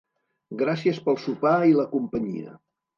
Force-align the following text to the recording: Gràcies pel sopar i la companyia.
Gràcies 0.61 1.03
pel 1.09 1.21
sopar 1.27 1.55
i 1.75 1.79
la 1.85 1.89
companyia. 1.95 2.61